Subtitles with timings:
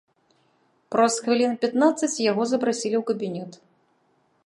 [0.95, 3.51] Праз хвілін пятнаццаць яго запрасілі ў кабінет.